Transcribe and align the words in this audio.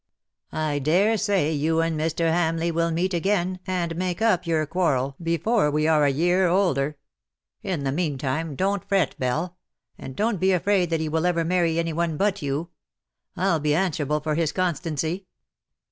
I 0.51 0.79
daresay 0.79 1.51
you 1.53 1.79
and 1.81 1.95
Mr. 1.95 2.31
Hamleigh 2.31 2.73
will 2.73 2.89
meet 2.89 3.13
again 3.13 3.59
and 3.67 3.95
make 3.95 4.19
up 4.19 4.47
your 4.47 4.65
quarrel 4.65 5.11
40 5.19 5.23
before 5.23 5.69
we 5.69 5.87
are 5.87 6.05
a 6.05 6.09
year 6.09 6.47
older. 6.47 6.97
In 7.61 7.83
the 7.83 7.91
meantime 7.91 8.57
don^t 8.57 8.87
fretj 8.87 9.19
Belle— 9.19 9.57
and 9.99 10.17
don^t 10.17 10.39
be 10.39 10.53
afraid 10.53 10.89
that 10.89 11.01
he 11.01 11.07
will 11.07 11.27
ever 11.27 11.45
marry 11.45 11.77
any 11.77 11.93
one 11.93 12.17
but 12.17 12.41
you, 12.41 12.71
V\\ 13.37 13.59
be 13.59 13.75
answerable 13.75 14.21
for 14.21 14.33
his 14.33 14.51
constancy.'' 14.51 15.27